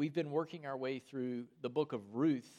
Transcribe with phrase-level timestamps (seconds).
[0.00, 2.50] we've been working our way through the book of Ruth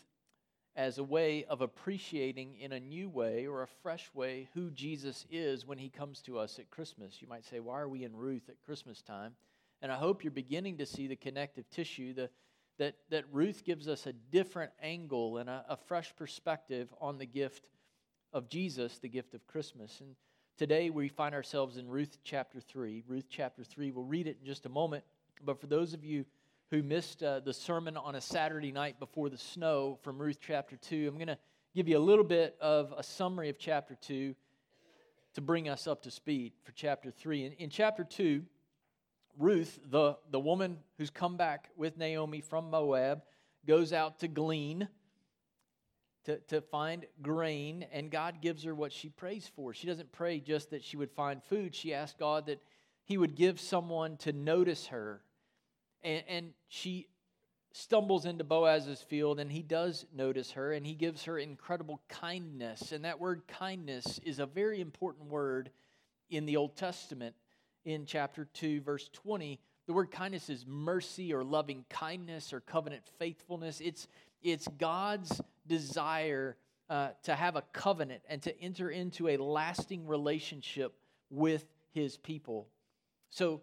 [0.75, 5.25] as a way of appreciating in a new way or a fresh way who Jesus
[5.31, 7.19] is when he comes to us at Christmas.
[7.19, 9.33] You might say, Why are we in Ruth at Christmas time?
[9.81, 12.29] And I hope you're beginning to see the connective tissue, the,
[12.77, 17.25] that, that Ruth gives us a different angle and a, a fresh perspective on the
[17.25, 17.69] gift
[18.33, 19.99] of Jesus, the gift of Christmas.
[19.99, 20.15] And
[20.59, 23.03] today we find ourselves in Ruth chapter 3.
[23.07, 25.03] Ruth chapter 3, we'll read it in just a moment.
[25.43, 26.25] But for those of you
[26.71, 30.77] who missed uh, the sermon on a Saturday night before the snow from Ruth chapter
[30.77, 31.37] 2, I'm going to
[31.75, 34.33] give you a little bit of a summary of chapter 2
[35.33, 37.45] to bring us up to speed for chapter 3.
[37.45, 38.43] In, in chapter 2,
[39.37, 43.21] Ruth, the, the woman who's come back with Naomi from Moab,
[43.67, 44.87] goes out to glean,
[46.23, 49.73] to, to find grain, and God gives her what she prays for.
[49.73, 52.61] She doesn't pray just that she would find food, she asks God that
[53.03, 55.21] He would give someone to notice her
[56.03, 57.07] and, and she
[57.73, 62.91] stumbles into Boaz's field and he does notice her and he gives her incredible kindness.
[62.91, 65.71] And that word kindness is a very important word
[66.29, 67.35] in the Old Testament.
[67.83, 73.03] In chapter 2, verse 20, the word kindness is mercy or loving kindness or covenant
[73.17, 73.81] faithfulness.
[73.81, 74.07] It's,
[74.43, 76.57] it's God's desire
[76.89, 80.93] uh, to have a covenant and to enter into a lasting relationship
[81.29, 82.67] with his people.
[83.29, 83.61] So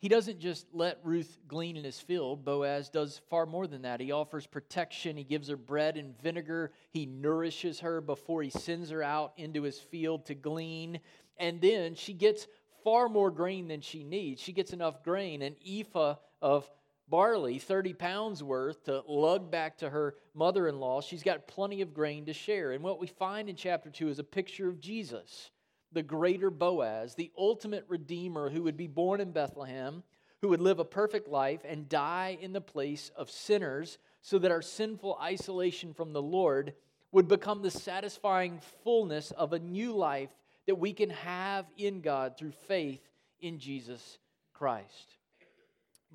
[0.00, 2.44] he doesn't just let Ruth glean in his field.
[2.44, 4.00] Boaz does far more than that.
[4.00, 5.16] He offers protection.
[5.16, 6.70] He gives her bread and vinegar.
[6.90, 11.00] He nourishes her before he sends her out into his field to glean.
[11.36, 12.46] And then she gets
[12.84, 14.40] far more grain than she needs.
[14.40, 16.70] She gets enough grain, an ephah of
[17.08, 21.00] barley, 30 pounds worth, to lug back to her mother in law.
[21.00, 22.70] She's got plenty of grain to share.
[22.70, 25.50] And what we find in chapter 2 is a picture of Jesus
[25.92, 30.02] the greater Boaz, the ultimate redeemer who would be born in Bethlehem,
[30.40, 34.50] who would live a perfect life and die in the place of sinners so that
[34.50, 36.74] our sinful isolation from the Lord
[37.10, 40.30] would become the satisfying fullness of a new life
[40.66, 43.00] that we can have in God through faith
[43.40, 44.18] in Jesus
[44.52, 45.16] Christ.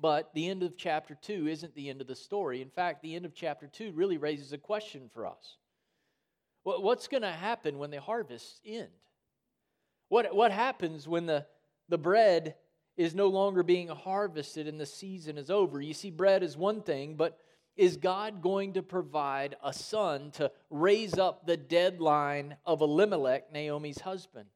[0.00, 2.62] But the end of chapter 2 isn't the end of the story.
[2.62, 5.56] In fact, the end of chapter 2 really raises a question for us.
[6.62, 8.88] What's going to happen when the harvests end?
[10.14, 11.44] What, what happens when the,
[11.88, 12.54] the bread
[12.96, 15.80] is no longer being harvested and the season is over?
[15.80, 17.36] You see, bread is one thing, but
[17.76, 23.52] is God going to provide a son to raise up the dead line of Elimelech,
[23.52, 24.46] Naomi's husband?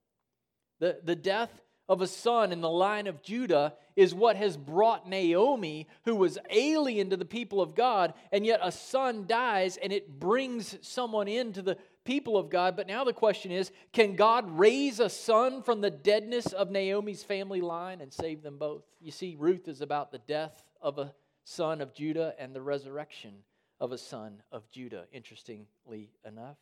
[0.78, 1.50] The, the death
[1.88, 6.38] of a son in the line of Judah is what has brought Naomi, who was
[6.50, 11.26] alien to the people of God, and yet a son dies and it brings someone
[11.26, 12.74] into the people of God.
[12.74, 17.22] But now the question is can God raise a son from the deadness of Naomi's
[17.22, 18.82] family line and save them both?
[18.98, 21.12] You see, Ruth is about the death of a
[21.44, 23.34] son of Judah and the resurrection
[23.78, 26.56] of a son of Judah, interestingly enough.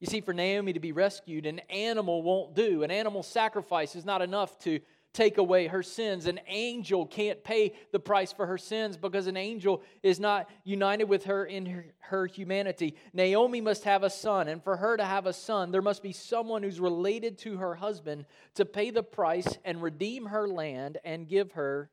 [0.00, 2.82] You see, for Naomi to be rescued, an animal won't do.
[2.82, 4.80] An animal sacrifice is not enough to
[5.16, 6.26] take away her sins.
[6.26, 11.04] An angel can't pay the price for her sins because an angel is not united
[11.04, 12.94] with her in her, her, humanity.
[13.14, 16.12] Naomi must have a son, and for her to have a son, there must be
[16.12, 21.26] someone who's related to her husband to pay the price and redeem her land and
[21.26, 21.90] give her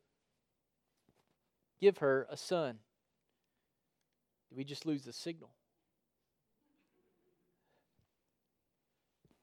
[1.79, 2.77] give her a son.
[4.49, 5.49] Did we just lose the signal?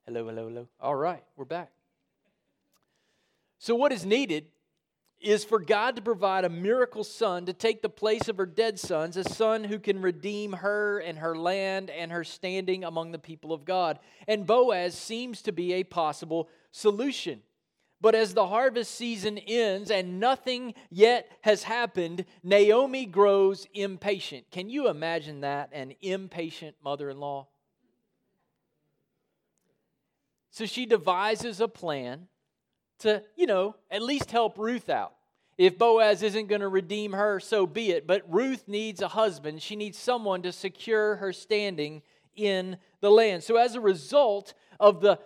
[0.07, 0.69] Hello, hello, hello.
[0.81, 1.71] All right, we're back.
[3.61, 4.47] So, what is needed
[5.21, 8.81] is for God to provide a miracle son to take the place of her dead
[8.81, 13.19] sons, a son who can redeem her and her land and her standing among the
[13.19, 13.99] people of God.
[14.27, 17.43] And Boaz seems to be a possible solution.
[18.01, 24.51] But as the harvest season ends and nothing yet has happened, Naomi grows impatient.
[24.51, 25.69] Can you imagine that?
[25.75, 27.49] An impatient mother in law?
[30.51, 32.29] So she devises a plan
[33.01, 35.15] to, you know, at least help Ruth out.
[35.59, 38.07] If Boaz isn't going to redeem her, so be it.
[38.07, 39.61] But Ruth needs a husband.
[39.61, 42.03] She needs someone to secure her standing
[42.35, 43.45] in the land.
[43.45, 45.19] So, as a result of the,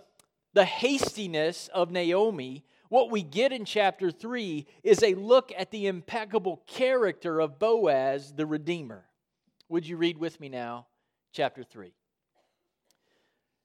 [0.52, 5.86] the hastiness of Naomi, what we get in chapter 3 is a look at the
[5.86, 9.04] impeccable character of Boaz, the Redeemer.
[9.68, 10.86] Would you read with me now,
[11.32, 11.92] chapter 3?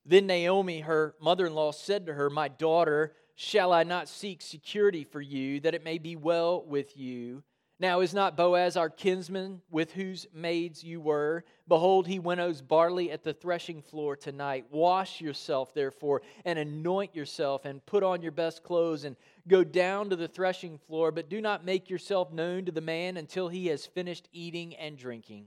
[0.06, 4.42] Then Naomi, her mother in law, said to her, My daughter, Shall I not seek
[4.42, 7.42] security for you, that it may be well with you?
[7.80, 11.46] Now is not Boaz our kinsman, with whose maids you were?
[11.66, 14.66] Behold, he winnows barley at the threshing floor tonight.
[14.72, 19.16] Wash yourself, therefore, and anoint yourself, and put on your best clothes, and
[19.48, 21.10] go down to the threshing floor.
[21.10, 24.98] But do not make yourself known to the man until he has finished eating and
[24.98, 25.46] drinking.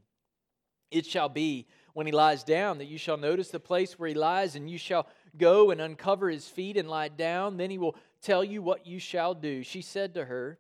[0.91, 4.15] It shall be when he lies down that you shall notice the place where he
[4.15, 7.57] lies, and you shall go and uncover his feet and lie down.
[7.57, 9.63] Then he will tell you what you shall do.
[9.63, 10.59] She said to her,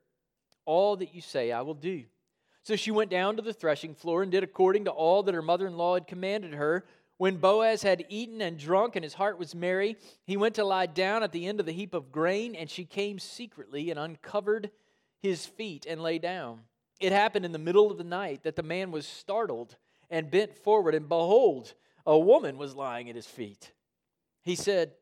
[0.64, 2.04] all that you say I will do.
[2.62, 5.42] So she went down to the threshing floor and did according to all that her
[5.42, 6.84] mother in law had commanded her.
[7.16, 10.86] When Boaz had eaten and drunk and his heart was merry, he went to lie
[10.86, 14.70] down at the end of the heap of grain, and she came secretly and uncovered
[15.20, 16.60] his feet and lay down.
[17.00, 19.76] It happened in the middle of the night that the man was startled
[20.10, 21.74] and bent forward, and behold,
[22.06, 23.72] a woman was lying at his feet.
[24.43, 24.93] He said,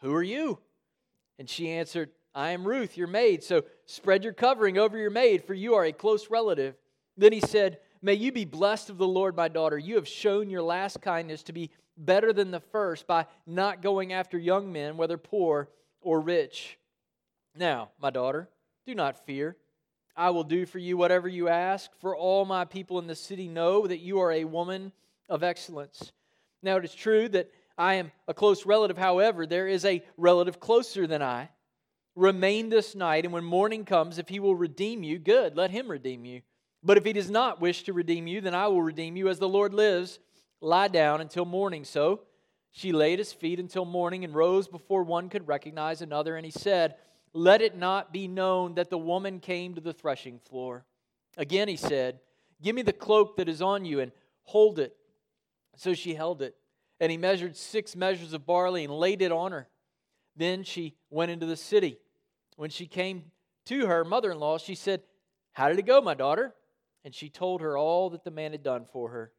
[0.00, 0.58] Who are you?
[1.38, 5.44] And she answered, I am Ruth, your maid, so spread your covering over your maid,
[5.44, 6.76] for you are a close relative.
[7.16, 9.76] Then he said, May you be blessed of the Lord, my daughter.
[9.76, 14.12] You have shown your last kindness to be better than the first by not going
[14.12, 15.68] after young men, whether poor
[16.00, 16.78] or rich.
[17.54, 18.48] Now, my daughter,
[18.86, 19.56] do not fear.
[20.16, 23.48] I will do for you whatever you ask, for all my people in the city
[23.48, 24.92] know that you are a woman
[25.28, 26.12] of excellence.
[26.62, 30.60] Now, it is true that I am a close relative, however, there is a relative
[30.60, 31.48] closer than I
[32.16, 35.90] Remain this night, and when morning comes, if he will redeem you, good, let him
[35.90, 36.42] redeem you.
[36.82, 39.38] But if he does not wish to redeem you, then I will redeem you as
[39.38, 40.18] the Lord lives.
[40.60, 41.84] Lie down until morning.
[41.84, 42.20] So
[42.72, 46.36] she laid his feet until morning and rose before one could recognize another.
[46.36, 46.96] And he said,
[47.32, 50.84] Let it not be known that the woman came to the threshing floor.
[51.36, 52.20] Again he said,
[52.60, 54.12] Give me the cloak that is on you and
[54.42, 54.96] hold it.
[55.76, 56.56] So she held it.
[57.00, 59.68] And he measured six measures of barley and laid it on her.
[60.36, 61.98] Then she went into the city.
[62.56, 63.24] When she came
[63.66, 65.02] to her mother in law, she said,
[65.52, 66.54] How did it go, my daughter?
[67.04, 69.32] And she told her all that the man had done for her.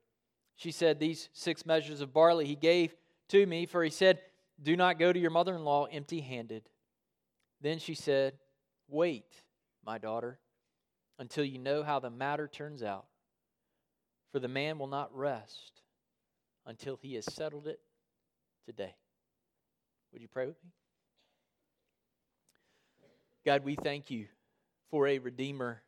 [0.56, 2.96] She said, These six measures of barley he gave
[3.30, 4.20] to me, for he said,
[4.62, 6.64] Do not go to your mother in law empty handed.
[7.62, 8.34] Then she said,
[8.88, 9.44] Wait,
[9.86, 10.40] my daughter,
[11.20, 13.06] until you know how the matter turns out.
[14.32, 15.82] For the man will not rest
[16.66, 17.80] until he has settled it
[18.66, 18.96] today.
[20.12, 20.72] Would you pray with me?
[23.46, 24.28] God, we thank you
[24.90, 25.82] for a Redeemer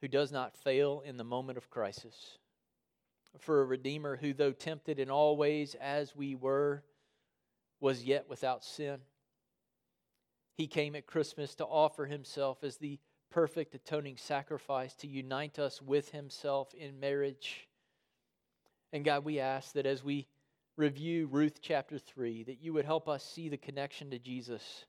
[0.00, 2.38] who does not fail in the moment of crisis,
[3.38, 6.84] for a Redeemer who, though tempted in all ways as we were,
[7.80, 8.98] was yet without sin.
[10.56, 13.00] He came at Christmas to offer himself as the
[13.30, 17.66] perfect atoning sacrifice to unite us with himself in marriage.
[18.94, 20.28] And God, we ask that as we
[20.76, 24.84] review Ruth chapter 3, that you would help us see the connection to Jesus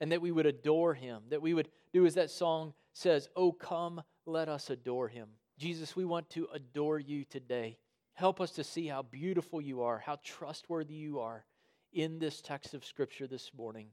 [0.00, 3.52] and that we would adore him, that we would do as that song says, Oh,
[3.52, 5.28] come, let us adore him.
[5.56, 7.78] Jesus, we want to adore you today.
[8.14, 11.44] Help us to see how beautiful you are, how trustworthy you are
[11.92, 13.86] in this text of Scripture this morning.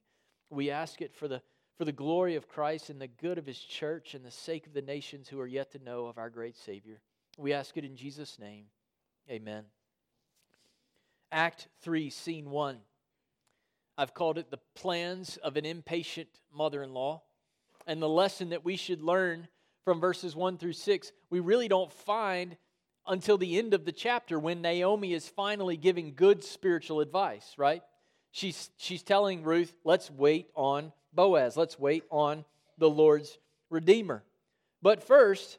[0.50, 1.40] We ask it for the,
[1.78, 4.74] for the glory of Christ and the good of his church and the sake of
[4.74, 7.00] the nations who are yet to know of our great Savior.
[7.38, 8.66] We ask it in Jesus' name.
[9.30, 9.64] Amen.
[11.32, 12.78] Act 3, Scene 1.
[13.98, 17.22] I've called it the plans of an impatient mother in law.
[17.88, 19.48] And the lesson that we should learn
[19.84, 22.58] from verses 1 through 6, we really don't find
[23.08, 27.82] until the end of the chapter when Naomi is finally giving good spiritual advice, right?
[28.32, 32.46] She's, she's telling Ruth, let's wait on Boaz, let's wait on
[32.78, 33.38] the Lord's
[33.70, 34.24] Redeemer.
[34.82, 35.58] But first,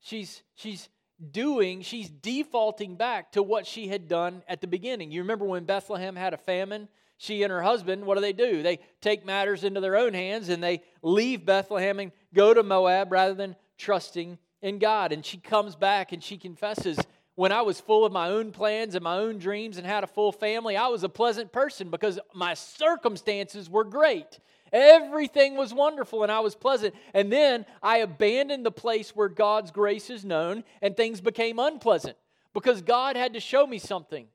[0.00, 0.88] she's, she's
[1.32, 5.10] doing, she's defaulting back to what she had done at the beginning.
[5.10, 6.88] You remember when Bethlehem had a famine?
[7.18, 8.62] She and her husband, what do they do?
[8.62, 13.12] They take matters into their own hands and they leave Bethlehem and go to Moab
[13.12, 15.12] rather than trusting in God.
[15.12, 16.98] And she comes back and she confesses,
[17.34, 20.06] When I was full of my own plans and my own dreams and had a
[20.06, 24.40] full family, I was a pleasant person because my circumstances were great.
[24.72, 26.94] Everything was wonderful and I was pleasant.
[27.12, 32.16] And then I abandoned the place where God's grace is known and things became unpleasant
[32.54, 34.26] because God had to show me something.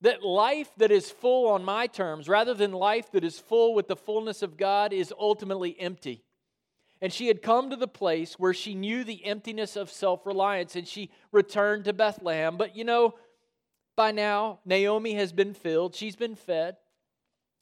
[0.00, 3.88] That life that is full on my terms, rather than life that is full with
[3.88, 6.22] the fullness of God, is ultimately empty.
[7.00, 10.76] And she had come to the place where she knew the emptiness of self reliance
[10.76, 12.56] and she returned to Bethlehem.
[12.56, 13.14] But you know,
[13.96, 16.76] by now, Naomi has been filled, she's been fed.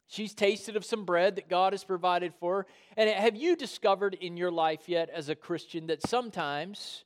[0.09, 2.67] She's tasted of some bread that God has provided for her.
[2.97, 7.05] And have you discovered in your life yet as a Christian that sometimes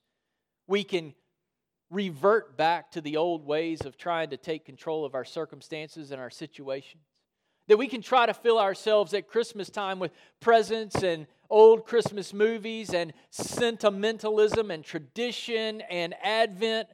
[0.66, 1.14] we can
[1.90, 6.20] revert back to the old ways of trying to take control of our circumstances and
[6.20, 7.02] our situations?
[7.68, 12.34] That we can try to fill ourselves at Christmas time with presents and old Christmas
[12.34, 16.88] movies and sentimentalism and tradition and Advent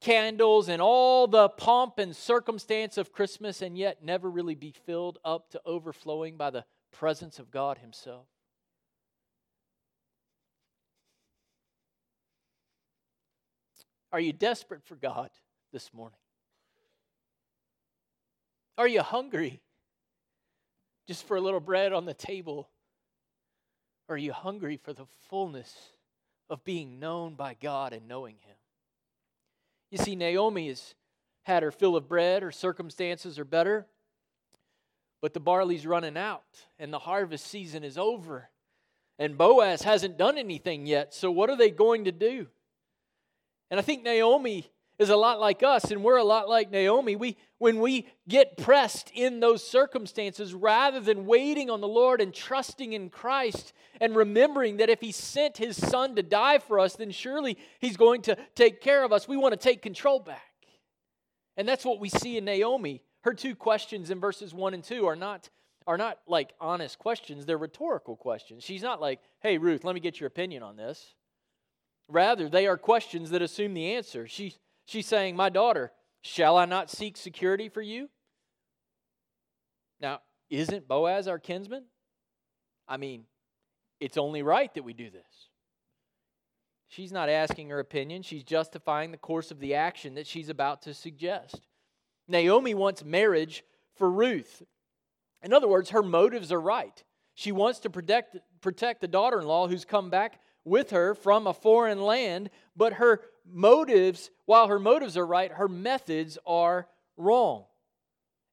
[0.00, 5.18] candles and all the pomp and circumstance of Christmas and yet never really be filled
[5.24, 8.26] up to overflowing by the presence of God Himself?
[14.12, 15.30] Are you desperate for God
[15.72, 16.18] this morning?
[18.78, 19.60] Are you hungry
[21.06, 22.68] just for a little bread on the table?
[24.08, 25.76] Are you hungry for the fullness
[26.48, 28.57] of being known by God and knowing Him?
[29.90, 30.94] You see, Naomi has
[31.42, 33.86] had her fill of bread, her circumstances are better,
[35.22, 36.44] but the barley's running out
[36.78, 38.50] and the harvest season is over.
[39.18, 42.46] And Boaz hasn't done anything yet, so what are they going to do?
[43.70, 47.14] And I think Naomi is a lot like us, and we're a lot like Naomi.
[47.14, 52.34] We, when we get pressed in those circumstances, rather than waiting on the Lord and
[52.34, 56.96] trusting in Christ and remembering that if He sent His Son to die for us,
[56.96, 60.42] then surely He's going to take care of us, we want to take control back.
[61.56, 63.02] And that's what we see in Naomi.
[63.22, 65.48] Her two questions in verses 1 and 2 are not,
[65.86, 68.64] are not like honest questions, they're rhetorical questions.
[68.64, 71.14] She's not like, hey, Ruth, let me get your opinion on this.
[72.08, 74.26] Rather, they are questions that assume the answer.
[74.26, 74.54] She,
[74.88, 75.92] she's saying, My daughter,
[76.22, 78.08] shall I not seek security for you?
[80.00, 81.84] Now, isn't Boaz our kinsman?
[82.88, 83.24] I mean,
[84.00, 85.48] it's only right that we do this.
[86.88, 90.82] She's not asking her opinion, she's justifying the course of the action that she's about
[90.82, 91.60] to suggest.
[92.26, 93.62] Naomi wants marriage
[93.96, 94.62] for Ruth.
[95.42, 97.04] In other words, her motives are right.
[97.34, 101.46] She wants to protect, protect the daughter in law who's come back with her from
[101.46, 103.20] a foreign land, but her
[103.52, 106.86] motives, while her motives are right, her methods are
[107.16, 107.64] wrong.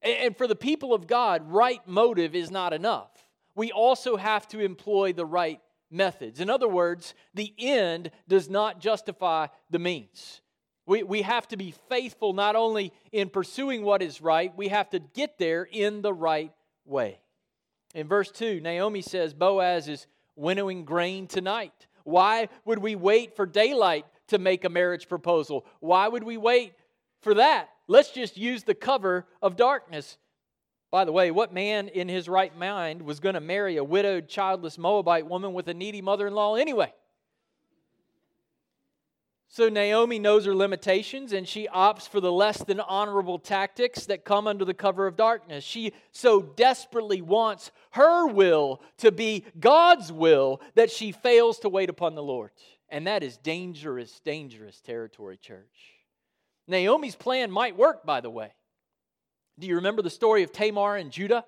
[0.02, 3.10] And for the people of God, right motive is not enough.
[3.56, 5.60] We also have to employ the right
[5.90, 6.40] methods.
[6.40, 10.42] In other words, the end does not justify the means.
[10.86, 14.90] We, we have to be faithful not only in pursuing what is right, we have
[14.92, 16.52] to get there in the right
[16.86, 17.20] way.
[17.96, 21.88] In verse 2, Naomi says Boaz is winnowing grain tonight.
[22.04, 25.66] Why would we wait for daylight to make a marriage proposal?
[25.80, 26.74] Why would we wait
[27.22, 27.70] for that?
[27.88, 30.18] Let's just use the cover of darkness.
[30.92, 34.28] By the way, what man in his right mind was going to marry a widowed,
[34.28, 36.94] childless Moabite woman with a needy mother in law anyway?
[39.56, 44.26] So Naomi knows her limitations and she opts for the less than honorable tactics that
[44.26, 45.64] come under the cover of darkness.
[45.64, 51.90] She so desperately wants her will to be God's will that she fails to wait
[51.90, 52.52] upon the Lord.
[52.90, 55.94] And that is dangerous, dangerous territory, church.
[56.68, 58.52] Naomi's plan might work, by the way.
[59.60, 61.46] Do you remember the story of Tamar and Judah?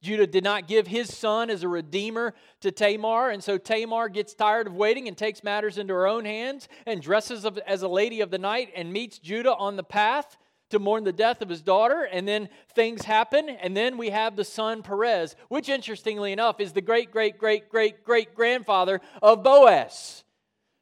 [0.00, 4.32] Judah did not give his son as a redeemer to Tamar, and so Tamar gets
[4.32, 8.20] tired of waiting and takes matters into her own hands and dresses as a lady
[8.20, 10.36] of the night and meets Judah on the path
[10.70, 14.36] to mourn the death of his daughter, and then things happen, and then we have
[14.36, 19.42] the son Perez, which interestingly enough is the great, great, great, great, great grandfather of
[19.42, 20.24] Boaz.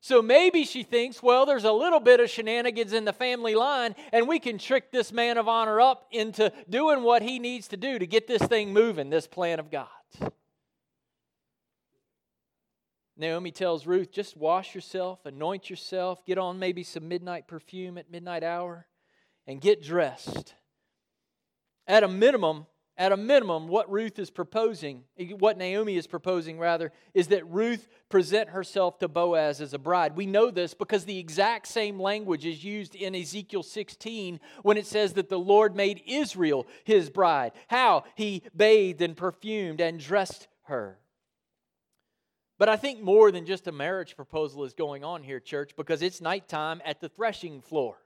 [0.07, 3.97] So maybe she thinks, well, there's a little bit of shenanigans in the family line,
[4.13, 7.77] and we can trick this man of honor up into doing what he needs to
[7.77, 9.89] do to get this thing moving, this plan of God.
[13.17, 18.09] Naomi tells Ruth, just wash yourself, anoint yourself, get on maybe some midnight perfume at
[18.09, 18.87] midnight hour,
[19.45, 20.55] and get dressed.
[21.89, 22.67] At a minimum,
[22.99, 25.05] at a minimum, what Ruth is proposing,
[25.38, 30.17] what Naomi is proposing rather, is that Ruth present herself to Boaz as a bride.
[30.17, 34.87] We know this because the exact same language is used in Ezekiel 16 when it
[34.87, 37.53] says that the Lord made Israel his bride.
[37.69, 38.05] How?
[38.15, 40.99] He bathed and perfumed and dressed her.
[42.59, 46.00] But I think more than just a marriage proposal is going on here, church, because
[46.00, 47.99] it's nighttime at the threshing floor.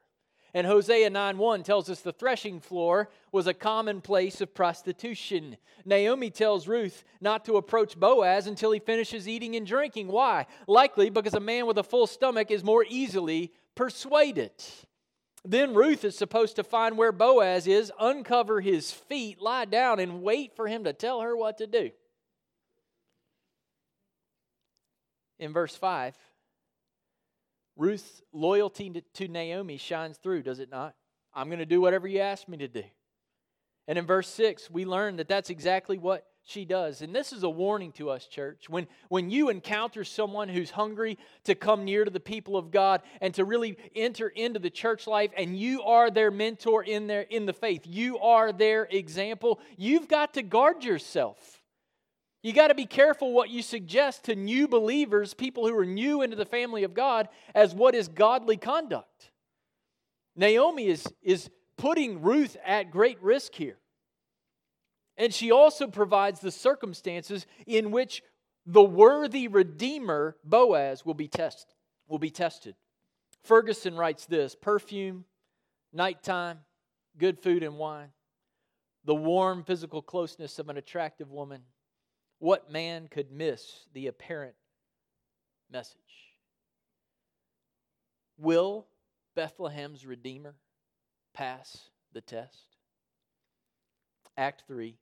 [0.53, 5.57] And Hosea 9:1 tells us the threshing floor was a common place of prostitution.
[5.85, 10.07] Naomi tells Ruth not to approach Boaz until he finishes eating and drinking.
[10.07, 10.47] Why?
[10.67, 14.51] Likely because a man with a full stomach is more easily persuaded.
[15.43, 20.21] Then Ruth is supposed to find where Boaz is, uncover his feet, lie down, and
[20.21, 21.91] wait for him to tell her what to do.
[25.39, 26.15] In verse 5,
[27.81, 30.93] Ruth's loyalty to Naomi shines through, does it not?
[31.33, 32.83] I'm going to do whatever you ask me to do.
[33.87, 37.01] And in verse 6, we learn that that's exactly what she does.
[37.01, 38.69] And this is a warning to us, church.
[38.69, 43.01] When, when you encounter someone who's hungry to come near to the people of God
[43.19, 47.21] and to really enter into the church life, and you are their mentor in, their,
[47.21, 51.60] in the faith, you are their example, you've got to guard yourself.
[52.43, 56.23] You got to be careful what you suggest to new believers, people who are new
[56.23, 59.31] into the family of God, as what is godly conduct.
[60.35, 63.77] Naomi is, is putting Ruth at great risk here.
[65.17, 68.23] And she also provides the circumstances in which
[68.65, 71.75] the worthy redeemer, Boaz, will be, test,
[72.07, 72.75] will be tested.
[73.43, 75.25] Ferguson writes this perfume,
[75.93, 76.59] nighttime,
[77.19, 78.09] good food and wine,
[79.05, 81.61] the warm physical closeness of an attractive woman
[82.41, 84.55] what man could miss the apparent
[85.71, 85.95] message?
[88.39, 88.87] Will
[89.35, 90.55] Bethlehem's Redeemer
[91.35, 92.65] pass the test?
[94.35, 94.97] Act 3,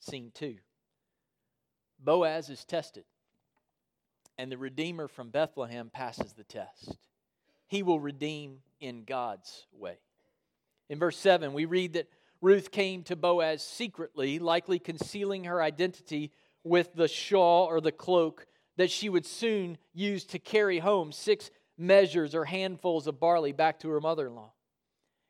[0.00, 0.56] Scene 2.
[2.00, 3.04] Boaz is tested,
[4.36, 6.98] and the Redeemer from Bethlehem passes the test.
[7.68, 9.98] He will redeem in God's way.
[10.88, 12.08] In verse 7, we read that
[12.40, 16.32] Ruth came to Boaz secretly, likely concealing her identity
[16.66, 18.46] with the shawl or the cloak
[18.76, 23.80] that she would soon use to carry home six measures or handfuls of barley back
[23.80, 24.52] to her mother in law.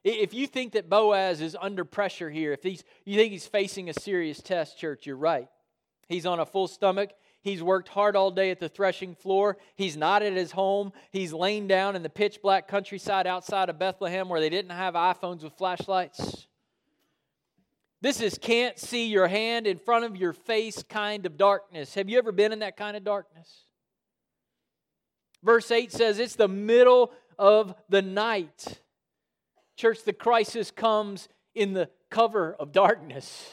[0.05, 3.88] If you think that Boaz is under pressure here, if he's, you think he's facing
[3.88, 5.49] a serious test, church, you're right.
[6.09, 7.11] He's on a full stomach.
[7.43, 9.57] He's worked hard all day at the threshing floor.
[9.75, 10.93] He's not at his home.
[11.11, 14.95] He's laying down in the pitch black countryside outside of Bethlehem where they didn't have
[14.95, 16.46] iPhones with flashlights.
[18.03, 21.95] This is can't see your hand in front of your face kind of darkness.
[21.95, 23.65] Have you ever been in that kind of darkness?
[25.43, 28.81] Verse 8 says it's the middle of the night.
[29.76, 33.50] Church, the crisis comes in the cover of darkness.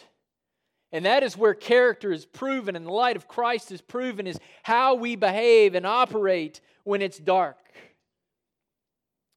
[0.91, 4.39] And that is where character is proven and the light of Christ is proven, is
[4.61, 7.57] how we behave and operate when it's dark.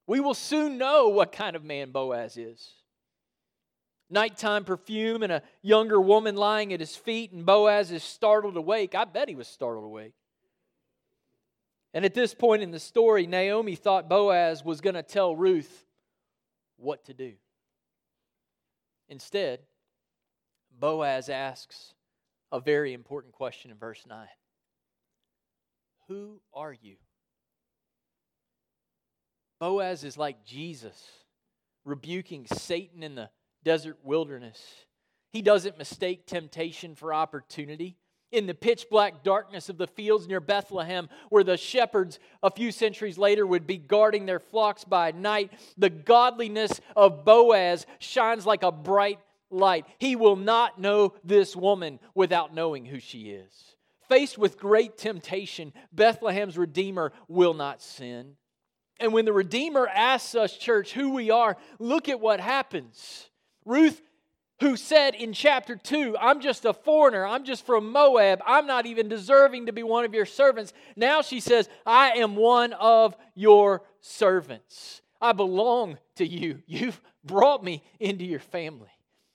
[0.05, 2.71] We will soon know what kind of man Boaz is
[4.09, 8.95] nighttime perfume and a younger woman lying at his feet, and Boaz is startled awake.
[8.95, 10.13] I bet he was startled awake.
[11.93, 15.85] And at this point in the story, Naomi thought Boaz was going to tell Ruth
[16.77, 17.33] what to do.
[19.09, 19.61] Instead,
[20.79, 21.93] Boaz asks
[22.51, 24.27] a very important question in verse 9
[26.07, 26.97] Who are you?
[29.59, 31.03] Boaz is like Jesus,
[31.83, 33.29] rebuking Satan in the
[33.63, 34.61] desert wilderness.
[35.31, 37.97] He doesn't mistake temptation for opportunity.
[38.31, 42.71] In the pitch black darkness of the fields near Bethlehem, where the shepherds a few
[42.71, 48.63] centuries later would be guarding their flocks by night, the godliness of Boaz shines like
[48.63, 49.85] a bright light.
[49.97, 53.75] He will not know this woman without knowing who she is.
[54.09, 58.35] Faced with great temptation, Bethlehem's Redeemer will not sin.
[58.99, 63.29] And when the Redeemer asks us, church, who we are, look at what happens.
[63.67, 64.01] Ruth,
[64.61, 68.85] who said in chapter 2, I'm just a foreigner, I'm just from Moab, I'm not
[68.85, 70.73] even deserving to be one of your servants.
[70.95, 75.01] Now she says, I am one of your servants.
[75.21, 76.63] I belong to you.
[76.65, 78.89] You've brought me into your family.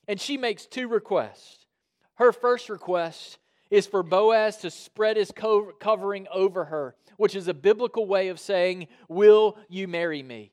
[0.09, 1.66] And she makes two requests.
[2.14, 3.38] Her first request
[3.71, 5.33] is for Boaz to spread his
[5.81, 10.53] covering over her, which is a biblical way of saying, Will you marry me?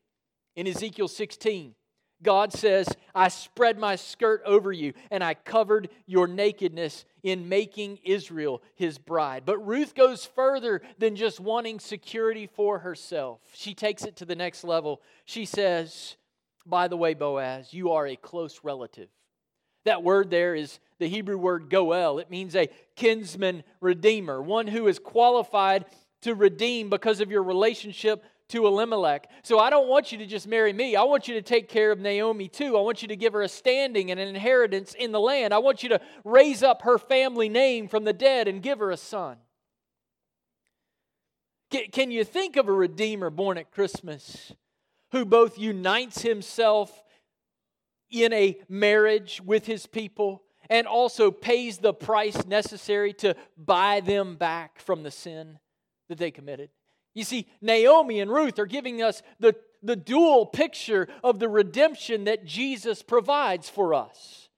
[0.56, 1.76] In Ezekiel 16,
[2.21, 7.99] God says, I spread my skirt over you and I covered your nakedness in making
[8.03, 9.43] Israel his bride.
[9.45, 13.39] But Ruth goes further than just wanting security for herself.
[13.53, 15.01] She takes it to the next level.
[15.25, 16.17] She says,
[16.65, 19.10] By the way, Boaz, you are a close relative.
[19.86, 22.19] That word there is the Hebrew word goel.
[22.19, 25.86] It means a kinsman redeemer, one who is qualified
[26.21, 29.30] to redeem because of your relationship to Elimelech.
[29.44, 30.96] So I don't want you to just marry me.
[30.96, 32.78] I want you to take care of Naomi too.
[32.78, 35.54] I want you to give her a standing and an inheritance in the land.
[35.54, 38.92] I want you to raise up her family name from the dead and give her
[38.92, 39.38] a son.
[41.70, 44.54] Can you think of a Redeemer born at Christmas
[45.12, 47.04] who both unites himself
[48.10, 54.36] in a marriage with his people and also pays the price necessary to buy them
[54.36, 55.60] back from the sin
[56.08, 56.72] that they committed?
[57.13, 62.26] You see, Naomi and Ruth are giving us the, the dual picture of the redemption
[62.26, 64.50] that Jesus provides for us.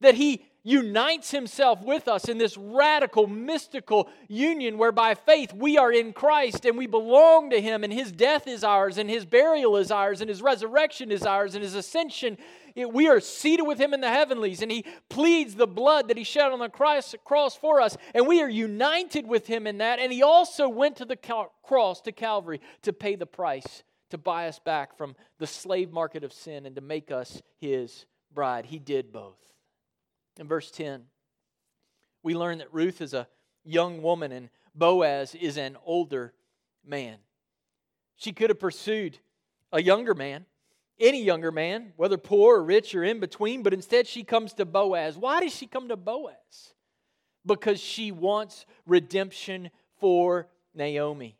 [0.00, 5.92] That he unites himself with us in this radical, mystical union whereby faith we are
[5.92, 9.76] in Christ and we belong to him, and his death is ours, and his burial
[9.76, 12.36] is ours, and his resurrection is ours, and his ascension.
[12.74, 16.24] we are seated with him in the heavenlies, and he pleads the blood that he
[16.24, 20.00] shed on the cross for us, and we are united with him in that.
[20.00, 21.16] And he also went to the
[21.62, 26.24] cross, to Calvary, to pay the price, to buy us back from the slave market
[26.24, 28.66] of sin, and to make us his bride.
[28.66, 29.38] He did both.
[30.38, 31.04] In verse 10,
[32.22, 33.28] we learn that Ruth is a
[33.64, 36.34] young woman, and Boaz is an older
[36.84, 37.18] man.
[38.16, 39.18] She could have pursued
[39.72, 40.46] a younger man,
[40.98, 44.64] any younger man, whether poor or rich or in between, but instead she comes to
[44.64, 45.16] Boaz.
[45.16, 46.74] Why does she come to Boaz?
[47.44, 51.36] Because she wants redemption for Naomi.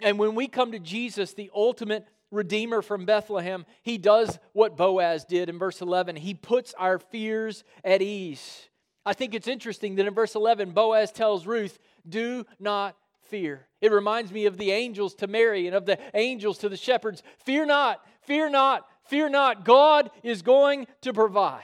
[0.00, 5.24] And when we come to Jesus, the ultimate Redeemer from Bethlehem, he does what Boaz
[5.24, 6.16] did in verse 11.
[6.16, 8.68] He puts our fears at ease.
[9.04, 12.96] I think it's interesting that in verse 11, Boaz tells Ruth, Do not
[13.28, 13.68] fear.
[13.80, 17.22] It reminds me of the angels to Mary and of the angels to the shepherds.
[17.44, 19.64] Fear not, fear not, fear not.
[19.64, 21.62] God is going to provide.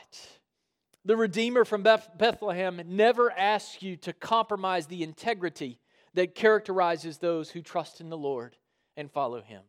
[1.05, 5.81] The Redeemer from Bethlehem never asks you to compromise the integrity
[6.15, 8.57] that characterizes those who trust in the Lord
[8.97, 9.63] and follow Him.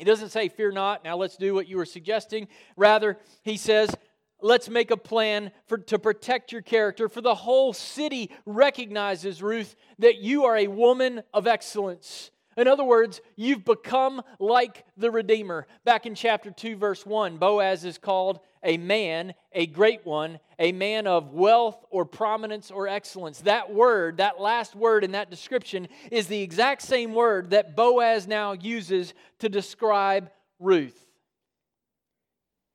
[0.00, 2.48] He doesn't say, Fear not, now let's do what you were suggesting.
[2.74, 3.94] Rather, he says,
[4.40, 7.10] Let's make a plan for, to protect your character.
[7.10, 12.30] For the whole city recognizes, Ruth, that you are a woman of excellence.
[12.60, 15.66] In other words, you've become like the Redeemer.
[15.86, 20.70] Back in chapter 2, verse 1, Boaz is called a man, a great one, a
[20.72, 23.40] man of wealth or prominence or excellence.
[23.40, 28.28] That word, that last word in that description, is the exact same word that Boaz
[28.28, 31.06] now uses to describe Ruth.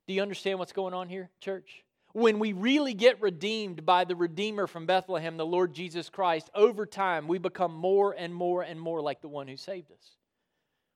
[0.08, 1.85] Do you understand what's going on here, church?
[2.16, 6.86] When we really get redeemed by the Redeemer from Bethlehem, the Lord Jesus Christ, over
[6.86, 10.12] time we become more and more and more like the one who saved us.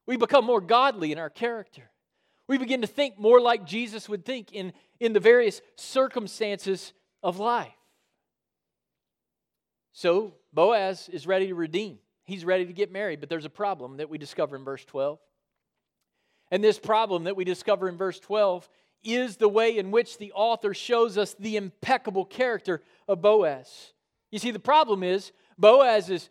[0.08, 1.92] We become more godly in our character.
[2.48, 7.38] We begin to think more like Jesus would think in, in the various circumstances of
[7.38, 7.68] life.
[9.92, 12.00] So Boaz is ready to redeem.
[12.24, 15.20] He's ready to get married, but there's a problem that we discover in verse 12.
[16.50, 18.70] And this problem that we discover in verse 12
[19.04, 23.94] is the way in which the author shows us the impeccable character of Boaz.
[24.32, 26.30] You see, the problem is Boaz is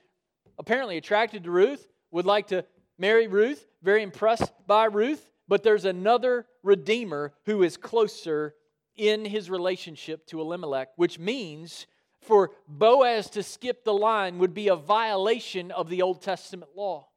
[0.59, 2.65] apparently attracted to Ruth, would like to
[2.99, 8.55] marry Ruth, very impressed by Ruth, but there's another Redeemer who is closer
[8.97, 11.87] in his relationship to Elimelech, which means
[12.21, 17.08] for Boaz to skip the line would be a violation of the Old Testament law.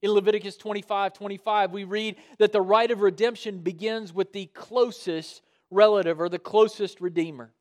[0.00, 5.42] In Leviticus 25 25, we read that the right of redemption begins with the closest
[5.70, 7.52] relative or the closest redeemer.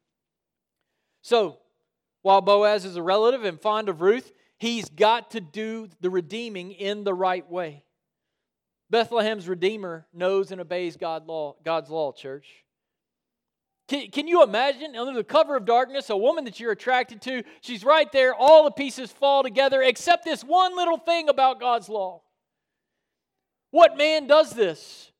[1.21, 1.58] So,
[2.21, 6.71] while Boaz is a relative and fond of Ruth, he's got to do the redeeming
[6.71, 7.84] in the right way.
[8.89, 12.47] Bethlehem's Redeemer knows and obeys God law, God's law, church.
[13.88, 17.43] Can, can you imagine under the cover of darkness a woman that you're attracted to?
[17.62, 21.89] She's right there, all the pieces fall together except this one little thing about God's
[21.89, 22.21] law.
[23.71, 25.12] What man does this?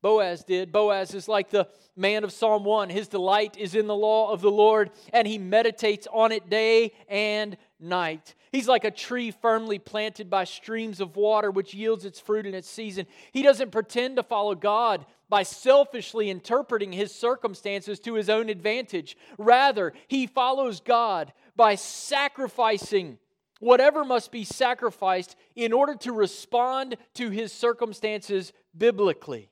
[0.00, 0.70] Boaz did.
[0.70, 2.88] Boaz is like the man of Psalm 1.
[2.88, 6.92] His delight is in the law of the Lord, and he meditates on it day
[7.08, 8.34] and night.
[8.52, 12.54] He's like a tree firmly planted by streams of water, which yields its fruit in
[12.54, 13.06] its season.
[13.32, 19.16] He doesn't pretend to follow God by selfishly interpreting his circumstances to his own advantage.
[19.36, 23.18] Rather, he follows God by sacrificing
[23.58, 29.50] whatever must be sacrificed in order to respond to his circumstances biblically.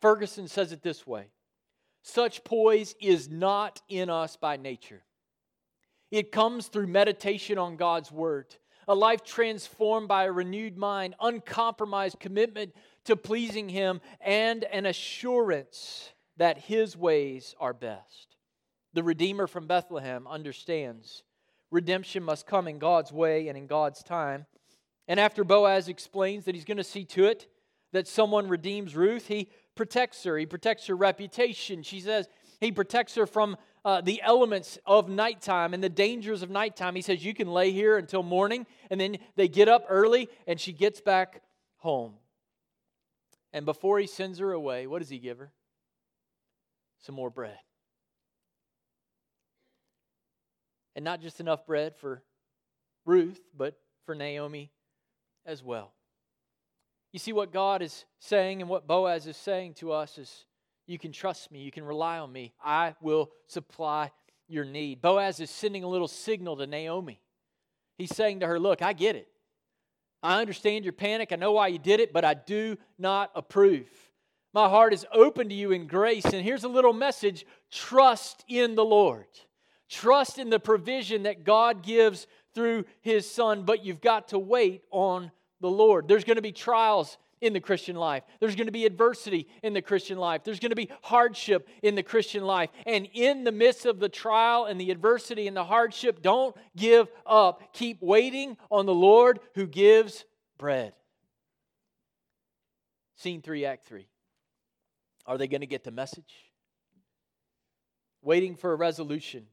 [0.00, 1.28] Ferguson says it this way
[2.02, 5.02] such poise is not in us by nature.
[6.12, 8.54] It comes through meditation on God's Word,
[8.86, 12.74] a life transformed by a renewed mind, uncompromised commitment
[13.06, 18.36] to pleasing Him, and an assurance that His ways are best.
[18.92, 21.24] The Redeemer from Bethlehem understands
[21.70, 24.46] redemption must come in God's way and in God's time.
[25.08, 27.46] And after Boaz explains that he's going to see to it
[27.92, 30.36] that someone redeems Ruth, he protects her.
[30.36, 31.82] He protects her reputation.
[31.82, 32.28] She says
[32.60, 36.96] he protects her from uh, the elements of nighttime and the dangers of nighttime.
[36.96, 38.66] He says, You can lay here until morning.
[38.90, 41.42] And then they get up early and she gets back
[41.76, 42.14] home.
[43.52, 45.52] And before he sends her away, what does he give her?
[46.98, 47.58] Some more bread.
[50.96, 52.24] And not just enough bread for
[53.04, 54.72] Ruth, but for Naomi
[55.44, 55.92] as well.
[57.12, 60.44] You see, what God is saying and what Boaz is saying to us is
[60.86, 62.52] you can trust me, you can rely on me.
[62.62, 64.10] I will supply
[64.48, 65.00] your need.
[65.00, 67.20] Boaz is sending a little signal to Naomi.
[67.98, 69.28] He's saying to her, Look, I get it.
[70.22, 71.32] I understand your panic.
[71.32, 73.88] I know why you did it, but I do not approve.
[74.52, 76.24] My heart is open to you in grace.
[76.24, 79.26] And here's a little message trust in the Lord.
[79.88, 84.82] Trust in the provision that God gives through his son, but you've got to wait
[84.90, 86.08] on the Lord.
[86.08, 88.22] There's going to be trials in the Christian life.
[88.40, 90.42] There's going to be adversity in the Christian life.
[90.42, 92.70] There's going to be hardship in the Christian life.
[92.86, 97.08] And in the midst of the trial and the adversity and the hardship, don't give
[97.26, 97.74] up.
[97.74, 100.24] Keep waiting on the Lord who gives
[100.58, 100.94] bread.
[103.16, 104.06] Scene 3, Act 3.
[105.26, 106.34] Are they going to get the message?
[108.22, 109.46] Waiting for a resolution.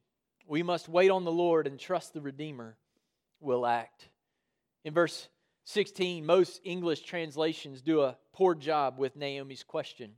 [0.47, 2.77] We must wait on the Lord and trust the Redeemer
[3.39, 4.09] will act.
[4.83, 5.29] In verse
[5.65, 10.11] 16, most English translations do a poor job with Naomi's question.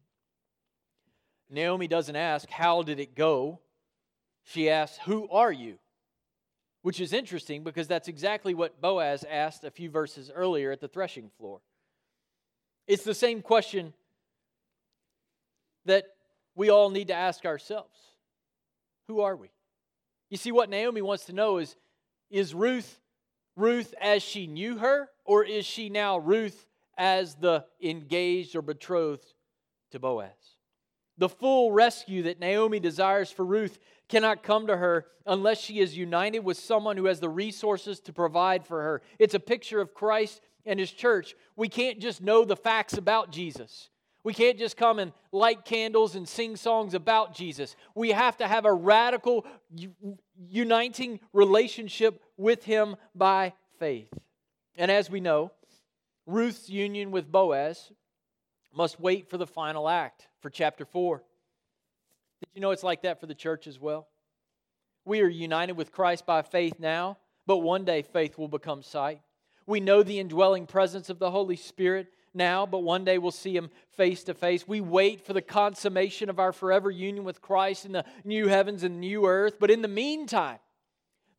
[1.50, 3.60] Naomi doesn't ask, How did it go?
[4.44, 5.78] She asks, Who are you?
[6.82, 10.88] Which is interesting because that's exactly what Boaz asked a few verses earlier at the
[10.88, 11.62] threshing floor.
[12.88, 13.94] It's the same question
[15.86, 16.06] that
[16.56, 17.98] we all need to ask ourselves
[19.08, 19.50] Who are we?
[20.30, 21.76] You see, what Naomi wants to know is
[22.30, 23.00] Is Ruth
[23.56, 29.34] Ruth as she knew her, or is she now Ruth as the engaged or betrothed
[29.92, 30.30] to Boaz?
[31.18, 35.98] The full rescue that Naomi desires for Ruth cannot come to her unless she is
[35.98, 39.02] united with someone who has the resources to provide for her.
[39.18, 41.36] It's a picture of Christ and his church.
[41.56, 43.90] We can't just know the facts about Jesus.
[44.26, 47.76] We can't just come and light candles and sing songs about Jesus.
[47.94, 49.46] We have to have a radical,
[50.50, 54.12] uniting relationship with him by faith.
[54.78, 55.52] And as we know,
[56.26, 57.92] Ruth's union with Boaz
[58.76, 61.18] must wait for the final act for chapter 4.
[62.40, 64.08] Did you know it's like that for the church as well?
[65.06, 69.22] We are united with Christ by faith now, but one day faith will become sight.
[69.68, 73.56] We know the indwelling presence of the Holy Spirit now, but one day we'll see
[73.56, 74.68] him face to face.
[74.68, 78.84] We wait for the consummation of our forever union with Christ in the new heavens
[78.84, 79.58] and new earth.
[79.60, 80.60] But in the meantime,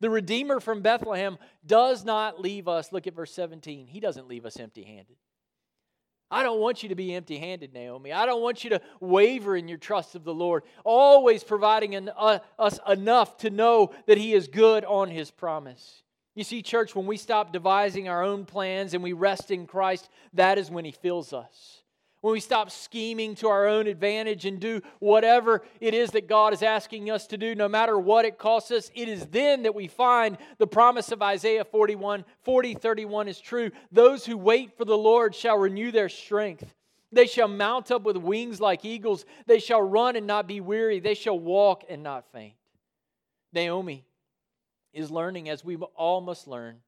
[0.01, 2.93] the Redeemer from Bethlehem does not leave us.
[2.93, 3.87] Look at verse 17.
[3.87, 5.17] He doesn't leave us empty handed.
[6.31, 8.13] I don't want you to be empty handed, Naomi.
[8.13, 12.11] I don't want you to waver in your trust of the Lord, always providing an,
[12.17, 16.03] uh, us enough to know that He is good on His promise.
[16.37, 20.09] You see, church, when we stop devising our own plans and we rest in Christ,
[20.35, 21.83] that is when He fills us
[22.27, 26.53] when we stop scheming to our own advantage and do whatever it is that God
[26.53, 29.77] is asking us to do, no matter what it costs us, it is then that
[29.77, 33.71] we find the promise of Isaiah 41 40 31 is true.
[33.93, 36.75] Those who wait for the Lord shall renew their strength.
[37.13, 39.25] They shall mount up with wings like eagles.
[39.47, 40.99] They shall run and not be weary.
[40.99, 42.55] They shall walk and not faint.
[43.53, 44.05] Naomi
[44.97, 46.79] is learning, as we all must learn,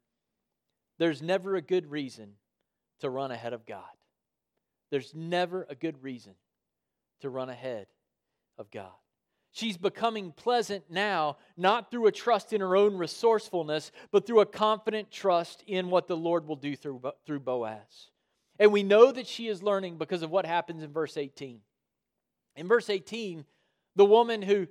[0.99, 2.33] there's never a good reason
[3.01, 3.85] to run ahead of God.
[4.91, 6.35] There's never a good reason
[7.21, 7.87] to run ahead
[8.57, 8.93] of God.
[9.53, 14.47] She's becoming pleasant now, not through a trust in her own resourcefulness, but through a
[14.47, 18.11] confident trust in what the Lord will do through, through Boaz.
[18.59, 21.61] And we know that she is learning because of what happens in verse 18.
[22.57, 23.45] In verse 18,
[23.97, 24.67] the woman who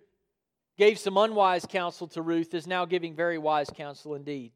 [0.78, 4.52] gave some unwise counsel to Ruth is now giving very wise counsel indeed.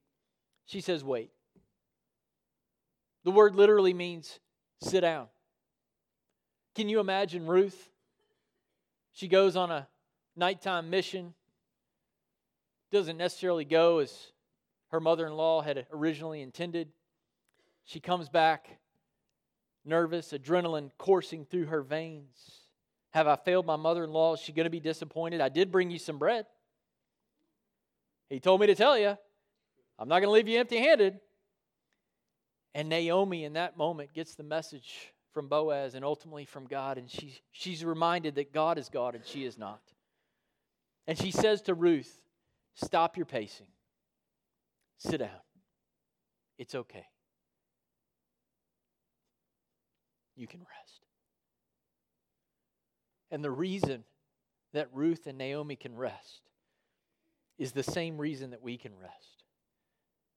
[0.66, 1.32] She says, Wait.
[3.24, 4.40] The word literally means
[4.82, 5.28] sit down.
[6.76, 7.90] Can you imagine Ruth?
[9.14, 9.88] She goes on a
[10.36, 11.34] nighttime mission,
[12.92, 14.32] doesn't necessarily go as
[14.90, 16.90] her mother in law had originally intended.
[17.84, 18.80] She comes back
[19.84, 22.61] nervous, adrenaline coursing through her veins.
[23.12, 24.34] Have I failed my mother in law?
[24.34, 25.42] Is she going to be disappointed?
[25.42, 26.46] I did bring you some bread.
[28.30, 29.18] He told me to tell you,
[30.00, 31.20] I'm not going to leave you empty handed.
[32.74, 36.98] And Naomi, in that moment, gets the message from Boaz and ultimately from God.
[36.98, 39.82] And she, she's reminded that God is God and she is not.
[41.06, 42.22] And she says to Ruth,
[42.74, 43.68] Stop your pacing.
[44.98, 45.30] Sit down.
[46.58, 47.06] It's okay.
[50.38, 51.02] You can rest.
[53.32, 54.04] And the reason
[54.74, 56.42] that Ruth and Naomi can rest
[57.58, 59.44] is the same reason that we can rest.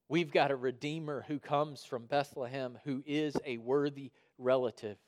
[0.09, 4.99] We've got a Redeemer who comes from Bethlehem who is a worthy relative.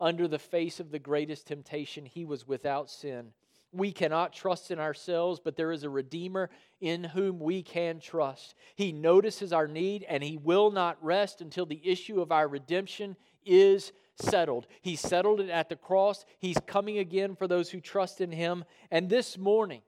[0.00, 3.32] Under the face of the greatest temptation, he was without sin.
[3.72, 8.54] We cannot trust in ourselves, but there is a Redeemer in whom we can trust.
[8.76, 13.16] He notices our need and he will not rest until the issue of our redemption
[13.44, 14.66] is settled.
[14.80, 16.24] He settled it at the cross.
[16.38, 18.64] He's coming again for those who trust in him.
[18.90, 19.82] And this morning,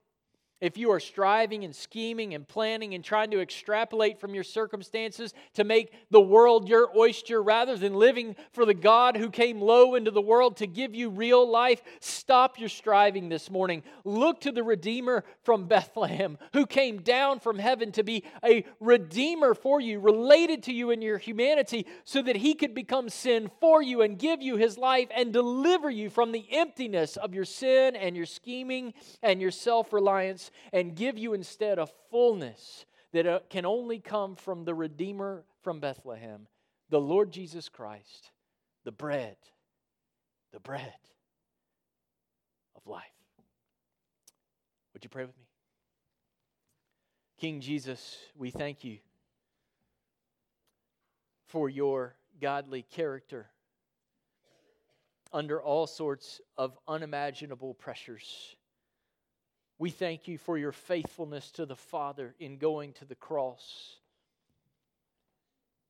[0.61, 5.33] if you are striving and scheming and planning and trying to extrapolate from your circumstances
[5.53, 9.95] to make the world your oyster rather than living for the God who came low
[9.95, 13.83] into the world to give you real life, stop your striving this morning.
[14.03, 19.53] Look to the Redeemer from Bethlehem who came down from heaven to be a Redeemer
[19.53, 23.81] for you, related to you in your humanity, so that he could become sin for
[23.81, 27.95] you and give you his life and deliver you from the emptiness of your sin
[27.95, 33.39] and your scheming and your self reliance and give you instead a fullness that uh,
[33.49, 36.47] can only come from the Redeemer from Bethlehem,
[36.89, 38.31] the Lord Jesus Christ,
[38.83, 39.37] the bread,
[40.53, 40.93] the bread
[42.75, 43.03] of life.
[44.93, 45.45] Would you pray with me?
[47.39, 48.97] King Jesus, we thank you
[51.47, 53.47] for your godly character
[55.31, 58.55] under all sorts of unimaginable pressures.
[59.79, 63.95] We thank you for your faithfulness to the Father in going to the cross.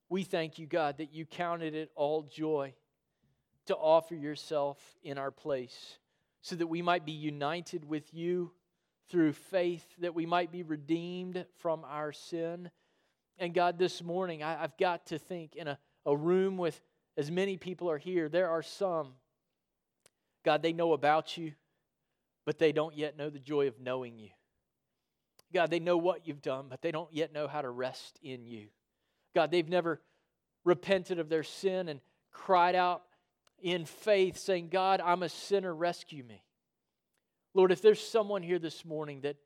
[0.09, 2.75] We thank you, God, that you counted it all joy
[3.65, 5.97] to offer yourself in our place
[6.41, 8.51] so that we might be united with you
[9.09, 12.69] through faith, that we might be redeemed from our sin.
[13.39, 16.79] And God, this morning, I, have got to think in a, a room with
[17.17, 19.13] as many people are here, there are some,
[20.45, 21.53] God, they know about you
[22.45, 24.29] but they don't yet know the joy of knowing you.
[25.53, 28.45] God, they know what you've done, but they don't yet know how to rest in
[28.45, 28.67] you.
[29.33, 30.01] God, they've never
[30.63, 33.03] repented of their sin and cried out
[33.61, 36.43] in faith, saying, God, I'm a sinner, rescue me.
[37.53, 39.37] Lord, if there's someone here this morning that,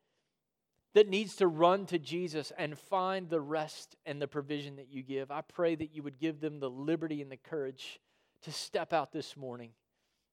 [0.94, 5.04] that needs to run to Jesus and find the rest and the provision that you
[5.04, 8.00] give, I pray that you would give them the liberty and the courage
[8.44, 9.72] to step out this morning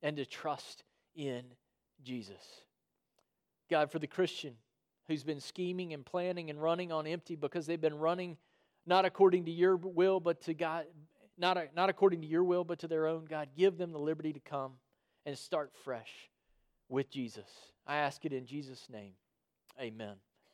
[0.02, 0.82] and to trust
[1.14, 1.44] in
[2.04, 2.42] Jesus.
[3.70, 4.54] God, for the Christian
[5.06, 8.36] who's been scheming and planning and running on empty because they've been running
[8.86, 10.86] not according to your will, but to God,
[11.38, 14.32] not, not according to your will, but to their own, God, give them the liberty
[14.32, 14.72] to come
[15.26, 16.30] and start fresh
[16.88, 17.48] with Jesus.
[17.86, 19.12] I ask it in Jesus' name.
[19.80, 20.16] Amen.